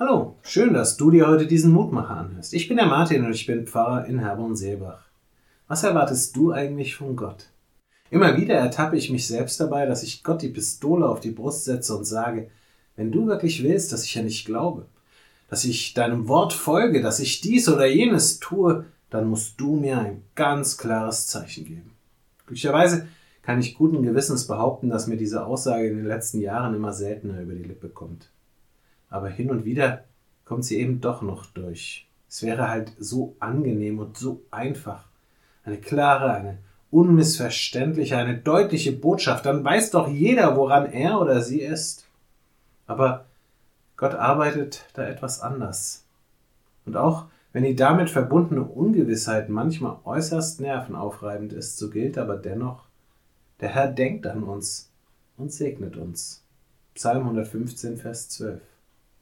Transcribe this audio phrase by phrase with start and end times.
[0.00, 2.54] Hallo, schön, dass du dir heute diesen Mutmacher anhörst.
[2.54, 5.00] Ich bin der Martin und ich bin Pfarrer in Herborn-Seebach.
[5.66, 7.46] Was erwartest du eigentlich von Gott?
[8.08, 11.64] Immer wieder ertappe ich mich selbst dabei, dass ich Gott die Pistole auf die Brust
[11.64, 12.48] setze und sage,
[12.94, 14.86] wenn du wirklich willst, dass ich ja nicht glaube,
[15.50, 19.98] dass ich deinem Wort folge, dass ich dies oder jenes tue, dann musst du mir
[19.98, 21.90] ein ganz klares Zeichen geben.
[22.46, 23.08] Glücklicherweise
[23.42, 27.40] kann ich guten Gewissens behaupten, dass mir diese Aussage in den letzten Jahren immer seltener
[27.40, 28.30] über die Lippe kommt
[29.10, 30.04] aber hin und wieder
[30.44, 32.06] kommt sie eben doch noch durch.
[32.28, 35.06] Es wäre halt so angenehm und so einfach.
[35.64, 36.58] Eine klare, eine
[36.90, 42.06] unmissverständliche, eine deutliche Botschaft, dann weiß doch jeder, woran er oder sie ist.
[42.86, 43.26] Aber
[43.96, 46.04] Gott arbeitet da etwas anders.
[46.86, 52.84] Und auch wenn die damit verbundene Ungewissheit manchmal äußerst nervenaufreibend ist, so gilt aber dennoch,
[53.60, 54.90] der Herr denkt an uns
[55.36, 56.44] und segnet uns.
[56.94, 58.60] Psalm 115, Vers 12.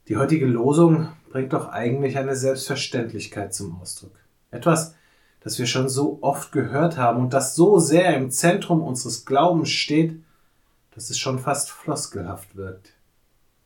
[0.09, 4.13] Die heutige Losung bringt doch eigentlich eine Selbstverständlichkeit zum Ausdruck.
[4.53, 4.95] Etwas,
[5.41, 9.71] das wir schon so oft gehört haben und das so sehr im Zentrum unseres Glaubens
[9.71, 10.23] steht,
[10.95, 12.93] dass es schon fast floskelhaft wirkt.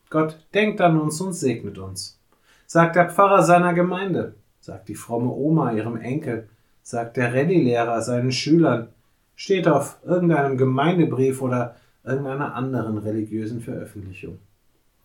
[0.09, 2.19] Gott denkt an uns und segnet uns,
[2.67, 6.49] sagt der Pfarrer seiner Gemeinde, sagt die fromme Oma ihrem Enkel,
[6.83, 8.89] sagt der Rallye-Lehrer seinen Schülern,
[9.37, 14.39] steht auf irgendeinem Gemeindebrief oder irgendeiner anderen religiösen Veröffentlichung.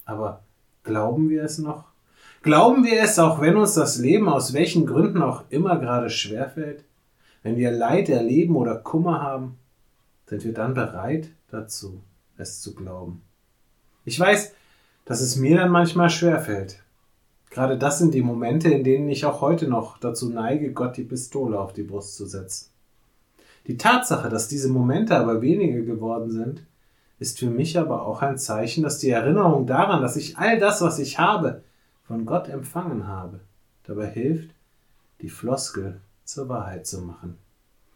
[0.05, 0.44] Aber
[0.85, 1.85] Glauben wir es noch?
[2.43, 6.83] Glauben wir es, auch wenn uns das Leben aus welchen Gründen auch immer gerade schwerfällt?
[7.41, 9.57] Wenn wir Leid erleben oder Kummer haben,
[10.27, 12.01] sind wir dann bereit dazu,
[12.37, 13.23] es zu glauben?
[14.05, 14.53] Ich weiß,
[15.05, 16.83] dass es mir dann manchmal schwerfällt.
[17.49, 21.03] Gerade das sind die Momente, in denen ich auch heute noch dazu neige, Gott die
[21.03, 22.69] Pistole auf die Brust zu setzen.
[23.65, 26.63] Die Tatsache, dass diese Momente aber weniger geworden sind,
[27.19, 30.81] ist für mich aber auch ein Zeichen, dass die Erinnerung daran, dass ich all das,
[30.81, 31.63] was ich habe,
[32.07, 33.39] von Gott empfangen habe,
[33.83, 34.49] dabei hilft,
[35.21, 37.37] die Floskel zur Wahrheit zu machen.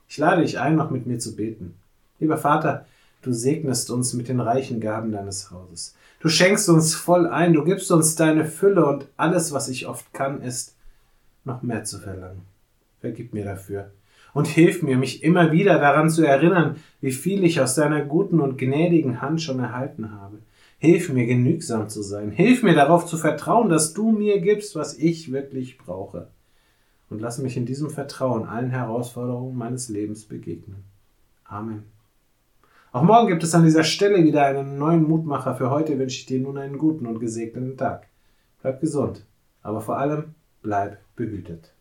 [0.08, 1.76] Ich lade dich ein, noch mit mir zu beten.
[2.20, 2.86] Lieber Vater,
[3.21, 5.95] du segnest uns mit den reichen Gaben deines Hauses.
[6.20, 10.11] Du schenkst uns voll ein, du gibst uns deine Fülle und alles, was ich oft
[10.14, 10.76] kann, ist,
[11.43, 12.42] noch mehr zu verlangen.
[12.99, 13.92] Vergib mir dafür
[14.34, 18.40] und hilf mir, mich immer wieder daran zu erinnern, wie viel ich aus deiner guten
[18.40, 20.40] und gnädigen Hand schon erhalten habe.
[20.78, 22.32] Hilf mir, genügsam zu sein.
[22.32, 26.28] Hilf mir darauf zu vertrauen, dass du mir gibst, was ich wirklich brauche.
[27.10, 30.84] Und lass mich in diesem Vertrauen allen Herausforderungen meines Lebens begegnen.
[31.44, 31.84] Amen.
[32.92, 35.56] Auch morgen gibt es an dieser Stelle wieder einen neuen Mutmacher.
[35.56, 38.08] Für heute wünsche ich dir nun einen guten und gesegneten Tag.
[38.61, 39.26] Bleib gesund,
[39.61, 41.73] aber vor allem bleib behütet.